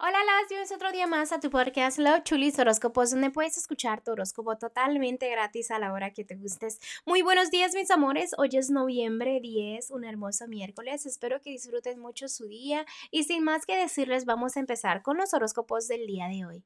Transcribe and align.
Hola, 0.00 0.16
las 0.24 0.48
bienvenidos 0.48 0.76
otro 0.76 0.92
día 0.92 1.08
más 1.08 1.32
a 1.32 1.40
tu 1.40 1.50
podcast 1.50 1.98
Love 1.98 2.22
Chulis 2.22 2.56
Horóscopos, 2.56 3.10
donde 3.10 3.30
puedes 3.30 3.56
escuchar 3.58 4.00
tu 4.00 4.12
horóscopo 4.12 4.56
totalmente 4.56 5.28
gratis 5.28 5.72
a 5.72 5.80
la 5.80 5.92
hora 5.92 6.12
que 6.12 6.24
te 6.24 6.36
gustes. 6.36 6.78
Muy 7.04 7.22
buenos 7.22 7.50
días, 7.50 7.74
mis 7.74 7.90
amores. 7.90 8.30
Hoy 8.38 8.50
es 8.52 8.70
noviembre 8.70 9.40
10, 9.40 9.90
un 9.90 10.04
hermoso 10.04 10.46
miércoles. 10.46 11.04
Espero 11.04 11.40
que 11.40 11.50
disfruten 11.50 11.98
mucho 11.98 12.28
su 12.28 12.46
día. 12.46 12.86
Y 13.10 13.24
sin 13.24 13.42
más 13.42 13.66
que 13.66 13.74
decirles, 13.74 14.24
vamos 14.24 14.56
a 14.56 14.60
empezar 14.60 15.02
con 15.02 15.16
los 15.16 15.34
horóscopos 15.34 15.88
del 15.88 16.06
día 16.06 16.28
de 16.28 16.46
hoy. 16.46 16.64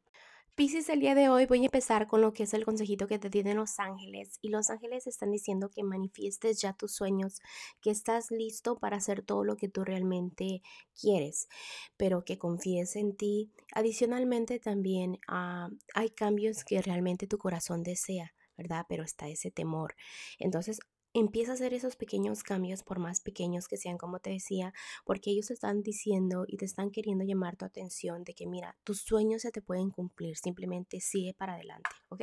Piscis, 0.54 0.90
el 0.90 1.00
día 1.00 1.14
de 1.14 1.30
hoy 1.30 1.46
voy 1.46 1.62
a 1.62 1.64
empezar 1.64 2.06
con 2.06 2.20
lo 2.20 2.34
que 2.34 2.42
es 2.42 2.52
el 2.52 2.66
consejito 2.66 3.06
que 3.06 3.18
te 3.18 3.30
tienen 3.30 3.56
los 3.56 3.78
ángeles. 3.78 4.38
Y 4.42 4.50
los 4.50 4.68
ángeles 4.68 5.06
están 5.06 5.30
diciendo 5.30 5.70
que 5.70 5.82
manifiestes 5.82 6.60
ya 6.60 6.74
tus 6.74 6.92
sueños, 6.94 7.40
que 7.80 7.90
estás 7.90 8.30
listo 8.30 8.78
para 8.78 8.98
hacer 8.98 9.22
todo 9.22 9.44
lo 9.44 9.56
que 9.56 9.70
tú 9.70 9.82
realmente 9.82 10.60
quieres, 11.00 11.48
pero 11.96 12.24
que 12.26 12.36
confíes 12.36 12.96
en 12.96 13.16
ti. 13.16 13.50
Adicionalmente 13.74 14.60
también 14.60 15.18
ah, 15.26 15.70
hay 15.94 16.10
cambios 16.10 16.64
que 16.64 16.82
realmente 16.82 17.26
tu 17.26 17.38
corazón 17.38 17.82
desea. 17.82 18.34
¿verdad? 18.54 18.84
Pero 18.88 19.02
está 19.02 19.28
ese 19.28 19.50
temor. 19.50 19.96
Entonces, 20.38 20.78
empieza 21.14 21.52
a 21.52 21.54
hacer 21.54 21.74
esos 21.74 21.96
pequeños 21.96 22.42
cambios, 22.42 22.82
por 22.82 22.98
más 22.98 23.20
pequeños 23.20 23.68
que 23.68 23.76
sean, 23.76 23.98
como 23.98 24.18
te 24.18 24.30
decía, 24.30 24.72
porque 25.04 25.30
ellos 25.30 25.50
están 25.50 25.82
diciendo 25.82 26.44
y 26.46 26.56
te 26.56 26.64
están 26.64 26.90
queriendo 26.90 27.24
llamar 27.24 27.56
tu 27.56 27.64
atención 27.64 28.24
de 28.24 28.34
que, 28.34 28.46
mira, 28.46 28.76
tus 28.84 29.00
sueños 29.00 29.42
se 29.42 29.52
te 29.52 29.62
pueden 29.62 29.90
cumplir, 29.90 30.36
simplemente 30.36 31.00
sigue 31.00 31.34
para 31.34 31.54
adelante, 31.54 31.90
¿ok? 32.08 32.22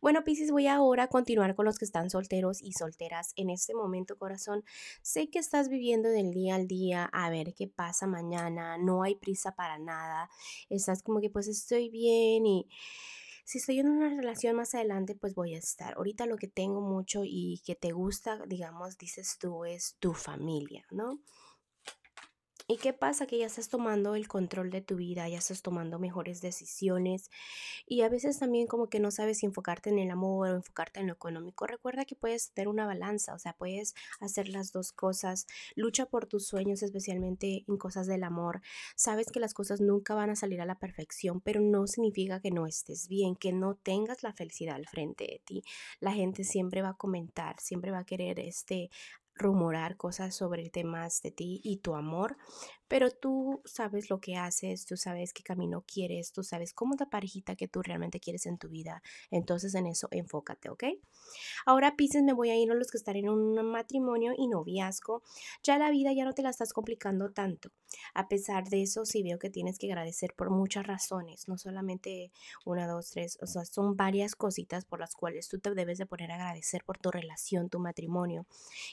Bueno, 0.00 0.22
Piscis, 0.22 0.52
voy 0.52 0.68
ahora 0.68 1.04
a 1.04 1.08
continuar 1.08 1.56
con 1.56 1.64
los 1.64 1.76
que 1.76 1.84
están 1.84 2.08
solteros 2.08 2.62
y 2.62 2.72
solteras 2.72 3.32
en 3.34 3.50
este 3.50 3.74
momento, 3.74 4.16
corazón. 4.16 4.62
Sé 5.02 5.28
que 5.28 5.40
estás 5.40 5.68
viviendo 5.68 6.08
del 6.08 6.30
día 6.30 6.54
al 6.54 6.68
día, 6.68 7.10
a 7.12 7.30
ver 7.30 7.52
qué 7.54 7.66
pasa 7.66 8.06
mañana, 8.06 8.78
no 8.78 9.02
hay 9.02 9.16
prisa 9.16 9.56
para 9.56 9.78
nada, 9.78 10.30
estás 10.68 11.02
como 11.02 11.20
que 11.20 11.30
pues 11.30 11.48
estoy 11.48 11.88
bien 11.88 12.46
y 12.46 12.68
si 13.48 13.56
estoy 13.56 13.78
en 13.78 13.88
una 13.88 14.10
relación 14.10 14.56
más 14.56 14.74
adelante, 14.74 15.14
pues 15.14 15.34
voy 15.34 15.54
a 15.54 15.58
estar. 15.58 15.94
Ahorita 15.94 16.26
lo 16.26 16.36
que 16.36 16.48
tengo 16.48 16.82
mucho 16.82 17.22
y 17.24 17.62
que 17.64 17.74
te 17.74 17.92
gusta, 17.92 18.44
digamos, 18.46 18.98
dices 18.98 19.38
tú, 19.40 19.64
es 19.64 19.96
tu 20.00 20.12
familia, 20.12 20.84
¿no? 20.90 21.18
¿Y 22.70 22.76
qué 22.76 22.92
pasa? 22.92 23.26
Que 23.26 23.38
ya 23.38 23.46
estás 23.46 23.70
tomando 23.70 24.14
el 24.14 24.28
control 24.28 24.68
de 24.68 24.82
tu 24.82 24.96
vida, 24.96 25.26
ya 25.26 25.38
estás 25.38 25.62
tomando 25.62 25.98
mejores 25.98 26.42
decisiones 26.42 27.30
y 27.86 28.02
a 28.02 28.10
veces 28.10 28.38
también 28.38 28.66
como 28.66 28.90
que 28.90 29.00
no 29.00 29.10
sabes 29.10 29.38
si 29.38 29.46
enfocarte 29.46 29.88
en 29.88 29.98
el 29.98 30.10
amor 30.10 30.50
o 30.50 30.54
enfocarte 30.54 31.00
en 31.00 31.06
lo 31.06 31.14
económico. 31.14 31.66
Recuerda 31.66 32.04
que 32.04 32.14
puedes 32.14 32.50
tener 32.52 32.68
una 32.68 32.84
balanza, 32.84 33.32
o 33.32 33.38
sea, 33.38 33.54
puedes 33.54 33.94
hacer 34.20 34.50
las 34.50 34.70
dos 34.70 34.92
cosas. 34.92 35.46
Lucha 35.76 36.04
por 36.04 36.26
tus 36.26 36.46
sueños, 36.46 36.82
especialmente 36.82 37.64
en 37.66 37.78
cosas 37.78 38.06
del 38.06 38.22
amor. 38.22 38.60
Sabes 38.96 39.28
que 39.32 39.40
las 39.40 39.54
cosas 39.54 39.80
nunca 39.80 40.14
van 40.14 40.28
a 40.28 40.36
salir 40.36 40.60
a 40.60 40.66
la 40.66 40.78
perfección, 40.78 41.40
pero 41.40 41.62
no 41.62 41.86
significa 41.86 42.42
que 42.42 42.50
no 42.50 42.66
estés 42.66 43.08
bien, 43.08 43.34
que 43.34 43.50
no 43.54 43.76
tengas 43.76 44.22
la 44.22 44.34
felicidad 44.34 44.76
al 44.76 44.86
frente 44.86 45.24
de 45.24 45.40
ti. 45.42 45.62
La 46.00 46.12
gente 46.12 46.44
siempre 46.44 46.82
va 46.82 46.90
a 46.90 46.98
comentar, 46.98 47.58
siempre 47.60 47.92
va 47.92 48.00
a 48.00 48.04
querer 48.04 48.38
este 48.38 48.90
rumorar 49.38 49.96
cosas 49.96 50.34
sobre 50.34 50.68
temas 50.68 51.22
de 51.22 51.30
ti 51.30 51.60
y 51.64 51.78
tu 51.78 51.94
amor, 51.94 52.36
pero 52.88 53.10
tú 53.10 53.60
sabes 53.64 54.10
lo 54.10 54.20
que 54.20 54.36
haces, 54.36 54.86
tú 54.86 54.96
sabes 54.96 55.32
qué 55.32 55.42
camino 55.42 55.84
quieres, 55.86 56.32
tú 56.32 56.42
sabes 56.42 56.72
cómo 56.72 56.94
es 56.94 57.00
la 57.00 57.10
parejita 57.10 57.54
que 57.54 57.68
tú 57.68 57.82
realmente 57.82 58.18
quieres 58.20 58.46
en 58.46 58.58
tu 58.58 58.68
vida. 58.68 59.02
Entonces 59.30 59.74
en 59.74 59.86
eso 59.86 60.08
enfócate, 60.10 60.70
¿ok? 60.70 60.84
Ahora, 61.66 61.96
Pisces, 61.96 62.22
me 62.22 62.32
voy 62.32 62.50
a 62.50 62.56
ir 62.56 62.70
a 62.70 62.74
los 62.74 62.90
que 62.90 62.96
están 62.96 63.16
en 63.16 63.28
un 63.28 63.54
matrimonio 63.70 64.32
y 64.36 64.48
noviazgo. 64.48 65.22
Ya 65.62 65.78
la 65.78 65.90
vida 65.90 66.12
ya 66.12 66.24
no 66.24 66.32
te 66.32 66.42
la 66.42 66.50
estás 66.50 66.72
complicando 66.72 67.30
tanto. 67.30 67.70
A 68.14 68.28
pesar 68.28 68.68
de 68.68 68.82
eso, 68.82 69.04
sí 69.04 69.22
veo 69.22 69.38
que 69.38 69.50
tienes 69.50 69.78
que 69.78 69.86
agradecer 69.86 70.34
por 70.34 70.50
muchas 70.50 70.86
razones, 70.86 71.48
no 71.48 71.56
solamente 71.58 72.32
una, 72.64 72.86
dos, 72.86 73.10
tres, 73.10 73.38
o 73.40 73.46
sea, 73.46 73.64
son 73.64 73.96
varias 73.96 74.34
cositas 74.34 74.84
por 74.84 75.00
las 75.00 75.14
cuales 75.14 75.48
tú 75.48 75.58
te 75.58 75.74
debes 75.74 75.98
de 75.98 76.06
poner 76.06 76.30
a 76.30 76.34
agradecer 76.36 76.84
por 76.84 76.98
tu 76.98 77.10
relación, 77.10 77.68
tu 77.70 77.78
matrimonio. 77.78 78.46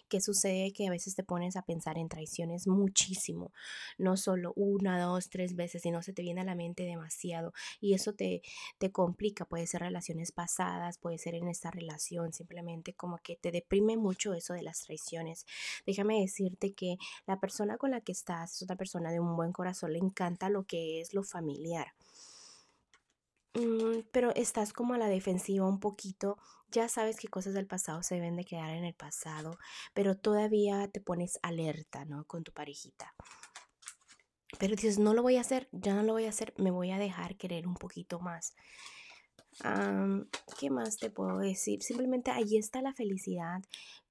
¿Qué 0.08 0.22
sucede? 0.22 0.72
Que 0.72 0.88
a 0.88 0.92
veces 0.92 1.16
te 1.16 1.24
pones 1.24 1.56
a 1.56 1.62
pensar 1.62 1.98
en 1.98 2.09
traiciones 2.09 2.68
muchísimo 2.68 3.52
no 3.97 4.18
solo 4.18 4.53
una, 4.56 5.01
dos, 5.01 5.29
tres 5.29 5.56
veces, 5.56 5.81
sino 5.81 6.01
se 6.01 6.13
te 6.13 6.22
viene 6.22 6.41
a 6.41 6.46
la 6.46 6.56
mente 6.56 6.84
demasiado 6.84 7.53
y 7.79 7.94
eso 7.94 8.13
te, 8.13 8.41
te 8.78 8.91
complica, 8.91 9.46
puede 9.46 9.68
ser 9.68 9.81
relaciones 9.81 10.31
pasadas, 10.31 10.97
puede 10.97 11.18
ser 11.18 11.35
en 11.35 11.47
esta 11.47 11.72
relación, 11.72 12.34
simplemente 12.34 12.94
como 12.94 13.18
que 13.19 13.35
te 13.35 13.51
deprime 13.51 13.97
mucho 13.97 14.34
eso 14.34 14.53
de 14.53 14.63
las 14.63 14.81
traiciones. 14.81 15.45
Déjame 15.85 16.22
decirte 16.22 16.74
que 16.74 16.97
la 17.28 17.40
persona 17.40 17.78
con 17.78 17.91
la 17.91 18.01
que 18.01 18.12
estás 18.12 18.56
es 18.56 18.63
otra 18.63 18.75
persona 18.75 19.12
de 19.12 19.19
un 19.19 19.35
buen 19.35 19.51
corazón, 19.51 19.94
le 19.94 20.00
encanta 20.00 20.50
lo 20.50 20.63
que 20.63 21.01
es 21.01 21.13
lo 21.13 21.24
familiar 21.24 21.94
mm, 23.53 24.07
pero 24.12 24.34
estás 24.35 24.74
como 24.74 24.94
a 24.94 24.97
la 24.97 25.07
defensiva 25.07 25.68
un 25.68 25.79
poquito, 25.79 26.38
ya 26.72 26.90
sabes 26.90 27.18
que 27.18 27.28
cosas 27.28 27.53
del 27.53 27.68
pasado 27.68 28.03
se 28.03 28.16
deben 28.16 28.35
de 28.35 28.44
quedar 28.44 28.72
en 28.72 28.84
el 28.84 28.94
pasado, 28.94 29.57
pero 29.94 30.18
todavía 30.18 30.88
te 30.90 31.00
pones 31.00 31.40
alerta, 31.41 32.06
¿no? 32.06 32.25
Con 32.25 32.44
tu 32.44 32.51
parejita. 32.51 33.13
Pero 34.59 34.75
dices, 34.75 35.00
no 35.00 35.13
lo 35.13 35.22
voy 35.22 35.38
a 35.38 35.41
hacer, 35.41 35.67
ya 35.72 35.94
no 35.94 36.03
lo 36.03 36.13
voy 36.13 36.25
a 36.25 36.29
hacer, 36.29 36.53
me 36.57 36.72
voy 36.72 36.91
a 36.91 37.00
dejar 37.00 37.35
querer 37.38 37.67
un 37.67 37.75
poquito 37.75 38.19
más. 38.19 38.56
¿Qué 40.59 40.69
más 40.69 40.97
te 40.97 41.09
puedo 41.09 41.39
decir? 41.39 41.81
Simplemente 41.81 42.31
ahí 42.31 42.57
está 42.57 42.81
la 42.81 42.94
felicidad, 42.94 43.61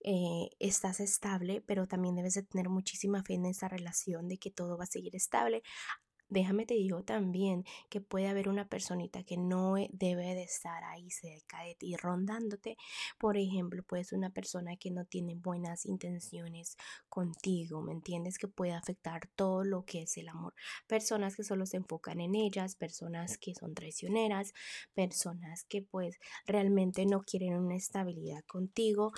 eh, 0.03 0.49
estás 0.59 1.01
estable, 1.01 1.63
pero 1.67 1.87
también 1.87 2.17
debes 2.17 2.35
de 2.35 2.43
tener 2.43 2.71
muchísima 2.71 3.23
fe 3.23 3.35
en 3.35 3.47
esa 3.47 3.69
relación 3.69 4.27
de 4.29 4.39
que 4.39 4.51
todo 4.51 4.79
va 4.79 4.85
a 4.85 4.87
seguir 4.87 5.15
estable 5.15 5.63
déjame 6.35 6.67
te 6.67 6.75
digo 6.75 7.03
también 7.05 7.65
que 7.89 8.01
puede 8.01 8.27
haber 8.29 8.49
una 8.49 8.69
personita 8.69 9.23
que 9.23 9.37
no 9.37 9.79
e, 9.79 9.89
debe 9.93 10.35
de 10.35 10.43
estar 10.43 10.83
ahí 10.85 11.11
cerca 11.11 11.63
de 11.63 11.77
ti 11.77 11.97
rondándote. 11.97 12.77
Por 13.19 13.37
ejemplo, 13.37 13.83
puede 13.85 14.05
ser 14.05 14.19
una 14.19 14.31
persona 14.31 14.77
que 14.77 14.91
no 14.91 15.05
tiene 15.07 15.37
buenas 15.37 15.87
intenciones 15.87 16.77
contigo, 17.09 17.81
¿me 17.83 17.93
entiendes? 17.93 18.37
Que 18.37 18.49
puede 18.49 18.73
afectar 18.73 19.29
todo 19.37 19.65
lo 19.65 19.85
que 19.85 20.03
es 20.03 20.17
el 20.17 20.29
amor. 20.29 20.55
Personas 20.89 21.37
que 21.37 21.45
solo 21.45 21.67
se 21.67 21.77
enfocan 21.77 22.21
en 22.21 22.35
ellas, 22.35 22.75
personas 22.75 23.39
que 23.39 23.55
son 23.55 23.75
traicioneras, 23.75 24.53
personas 24.93 25.65
que 25.65 25.83
pues 25.83 26.19
realmente 26.47 27.07
no 27.07 27.23
quieren 27.23 27.55
una 27.55 27.77
estabilidad 27.77 28.43
contigo. 28.47 29.13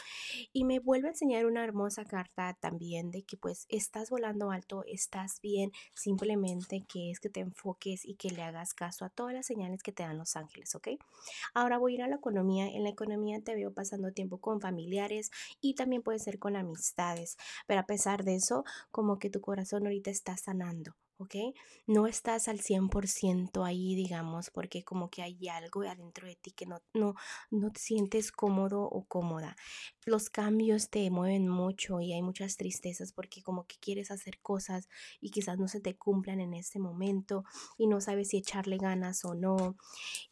Y 0.53 0.65
me 0.65 0.81
vuelve 0.81 1.09
a 1.09 1.13
enseñar 1.13 1.47
una 1.47 1.65
hermosa 1.65 2.05
carta 2.05 2.57
también 2.61 3.11
de 3.11 3.23
que 3.23 3.39
pues 3.39 3.65
estás 3.71 4.11
volando 4.11 4.51
alto, 4.51 4.85
estás 4.87 5.41
bien, 5.41 5.73
simplemente 5.95 6.85
que 6.87 7.06
es 7.11 7.21
que 7.21 7.29
te 7.29 7.41
enfoques 7.41 8.05
y 8.05 8.15
que 8.15 8.31
le 8.31 8.43
hagas 8.43 8.75
caso 8.75 9.05
a 9.05 9.11
todas 9.11 9.35
las 9.35 9.47
señales 9.47 9.83
que 9.83 9.93
te 9.93 10.03
dan 10.03 10.19
los 10.19 10.37
ángeles, 10.37 10.75
¿ok? 10.75 10.89
Ahora 11.55 11.79
voy 11.79 11.93
a 11.93 11.95
ir 11.97 12.03
a 12.03 12.09
la 12.09 12.17
economía. 12.17 12.67
En 12.67 12.83
la 12.83 12.91
economía 12.91 13.41
te 13.43 13.55
veo 13.55 13.73
pasando 13.73 14.13
tiempo 14.13 14.39
con 14.39 14.61
familiares 14.61 15.31
y 15.61 15.75
también 15.75 16.03
puede 16.03 16.19
ser 16.19 16.39
con 16.39 16.57
amistades, 16.57 17.37
pero 17.67 17.81
a 17.81 17.87
pesar 17.87 18.25
de 18.25 18.37
eso, 18.37 18.65
como 18.91 19.19
que 19.19 19.31
tu 19.31 19.41
corazón 19.41 19.85
ahorita 19.85 20.11
está 20.11 20.37
sanando. 20.37 20.95
¿Ok? 21.19 21.35
No 21.87 22.07
estás 22.07 22.49
al 22.49 22.61
100% 22.61 23.65
ahí, 23.65 23.95
digamos, 23.95 24.51
porque 24.51 24.85
como 24.85 25.11
que 25.11 25.23
hay 25.23 25.49
algo 25.49 25.83
adentro 25.83 26.27
de 26.27 26.37
ti 26.37 26.51
que 26.53 26.67
no, 26.67 26.83
no, 26.95 27.15
no 27.51 27.73
te 27.73 27.81
sientes 27.81 28.33
cómodo 28.33 28.83
o 28.83 29.05
cómoda. 29.05 29.57
Los 30.05 30.31
cambios 30.31 30.91
te 30.91 31.11
mueven 31.11 31.49
mucho 31.49 32.01
y 32.01 32.13
hay 32.13 32.23
muchas 32.23 32.57
tristezas 32.57 33.13
porque 33.13 33.43
como 33.43 33.67
que 33.67 33.77
quieres 33.81 34.11
hacer 34.11 34.41
cosas 34.41 34.89
y 35.21 35.31
quizás 35.31 35.59
no 35.59 35.69
se 35.69 35.81
te 35.81 35.97
cumplan 35.97 36.41
en 36.41 36.55
este 36.55 36.79
momento 36.79 37.45
y 37.79 37.87
no 37.87 38.01
sabes 38.01 38.29
si 38.29 38.39
echarle 38.39 38.77
ganas 38.79 39.25
o 39.25 39.35
no. 39.35 39.77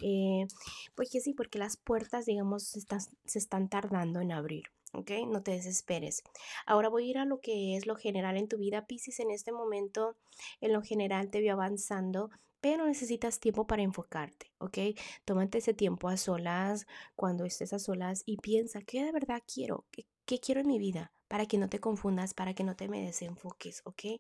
Eh, 0.01 0.47
pues 0.95 1.11
que 1.11 1.21
sí, 1.21 1.35
porque 1.35 1.59
las 1.59 1.77
puertas, 1.77 2.27
digamos, 2.27 2.65
se 2.65 3.39
están 3.39 3.69
tardando 3.69 4.21
en 4.21 4.33
abrir. 4.33 4.65
¿Ok? 4.95 5.11
No 5.29 5.43
te 5.43 5.53
desesperes. 5.53 6.23
Ahora 6.67 6.89
voy 6.89 7.07
a 7.07 7.11
ir 7.11 7.19
a 7.19 7.25
lo 7.25 7.41
que 7.41 7.77
es 7.77 7.87
lo 7.87 7.97
general 7.97 8.37
en 8.37 8.49
tu 8.49 8.59
vida, 8.59 8.87
Pisces. 8.87 9.21
En 9.21 9.31
este 9.31 9.53
momento, 9.53 10.17
en 10.61 10.73
lo 10.73 10.83
general 10.83 11.31
te 11.31 11.41
veo 11.41 11.55
avanzando, 11.55 12.31
pero 12.65 12.87
necesitas 12.87 13.41
tiempo 13.41 13.67
para 13.67 13.83
enfocarte, 13.83 14.51
¿ok? 14.57 14.79
Tómate 15.27 15.59
ese 15.59 15.75
tiempo 15.75 16.09
a 16.09 16.17
solas, 16.17 16.87
cuando 17.15 17.45
estés 17.45 17.75
a 17.75 17.79
solas 17.79 18.23
y 18.25 18.39
piensa, 18.39 18.81
¿qué 18.81 19.05
de 19.05 19.13
verdad 19.13 19.43
quiero? 19.47 19.85
¿Qué, 19.91 20.07
qué 20.25 20.41
quiero 20.41 20.63
en 20.63 20.69
mi 20.69 20.79
vida? 20.79 21.13
Para 21.29 21.45
que 21.45 21.59
no 21.59 21.69
te 21.69 21.79
confundas, 21.79 22.33
para 22.33 22.55
que 22.55 22.65
no 22.65 22.75
te 22.75 22.89
me 22.89 23.05
desenfoques, 23.05 23.83
¿ok? 23.85 24.19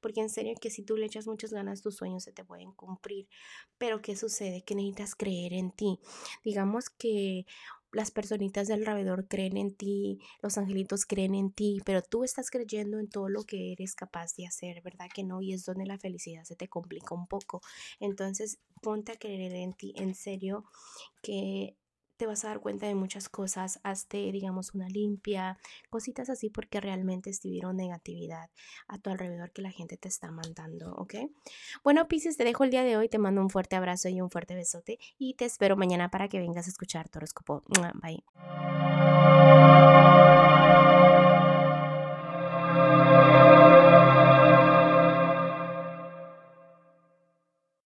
Porque 0.00 0.20
en 0.20 0.30
serio 0.30 0.54
que 0.60 0.70
si 0.70 0.82
tú 0.82 0.96
le 0.96 1.06
echas 1.06 1.28
muchas 1.28 1.52
ganas, 1.52 1.80
tus 1.80 1.94
sueños 1.94 2.24
se 2.24 2.32
te 2.32 2.44
pueden 2.44 2.72
cumplir. 2.72 3.28
Pero 3.78 4.02
¿qué 4.02 4.16
sucede? 4.16 4.62
Que 4.62 4.74
necesitas 4.74 5.14
creer 5.14 5.52
en 5.52 5.70
ti. 5.70 6.00
Digamos 6.42 6.90
que 6.90 7.46
las 7.96 8.10
personitas 8.10 8.68
del 8.68 8.86
alrededor 8.86 9.26
creen 9.26 9.56
en 9.56 9.74
ti, 9.74 10.18
los 10.42 10.58
angelitos 10.58 11.06
creen 11.06 11.34
en 11.34 11.50
ti, 11.50 11.80
pero 11.86 12.02
tú 12.02 12.24
estás 12.24 12.50
creyendo 12.50 12.98
en 12.98 13.08
todo 13.08 13.30
lo 13.30 13.44
que 13.44 13.72
eres 13.72 13.94
capaz 13.94 14.34
de 14.36 14.46
hacer, 14.46 14.82
¿verdad 14.82 15.08
que 15.14 15.24
no? 15.24 15.40
Y 15.40 15.54
es 15.54 15.64
donde 15.64 15.86
la 15.86 15.96
felicidad 15.96 16.44
se 16.44 16.56
te 16.56 16.68
complica 16.68 17.14
un 17.14 17.26
poco. 17.26 17.62
Entonces, 17.98 18.58
ponte 18.82 19.12
a 19.12 19.16
creer 19.16 19.54
en 19.54 19.72
ti, 19.72 19.94
en 19.96 20.14
serio, 20.14 20.64
que 21.22 21.74
te 22.16 22.26
vas 22.26 22.44
a 22.44 22.48
dar 22.48 22.60
cuenta 22.60 22.86
de 22.86 22.94
muchas 22.94 23.28
cosas, 23.28 23.80
hazte, 23.82 24.32
digamos, 24.32 24.74
una 24.74 24.88
limpia, 24.88 25.58
cositas 25.90 26.30
así 26.30 26.50
porque 26.50 26.80
realmente 26.80 27.30
estuvieron 27.30 27.76
negatividad 27.76 28.50
a 28.88 28.98
tu 28.98 29.10
alrededor 29.10 29.52
que 29.52 29.62
la 29.62 29.70
gente 29.70 29.96
te 29.96 30.08
está 30.08 30.30
mandando, 30.30 30.94
¿ok? 30.94 31.14
Bueno, 31.84 32.08
Pisces, 32.08 32.36
te 32.36 32.44
dejo 32.44 32.64
el 32.64 32.70
día 32.70 32.84
de 32.84 32.96
hoy, 32.96 33.08
te 33.08 33.18
mando 33.18 33.40
un 33.40 33.50
fuerte 33.50 33.76
abrazo 33.76 34.08
y 34.08 34.20
un 34.20 34.30
fuerte 34.30 34.54
besote 34.54 34.98
y 35.18 35.34
te 35.34 35.44
espero 35.44 35.76
mañana 35.76 36.10
para 36.10 36.28
que 36.28 36.38
vengas 36.38 36.66
a 36.66 36.70
escuchar 36.70 37.08
tu 37.08 37.18
horóscopo. 37.18 37.62
Bye. 38.02 38.24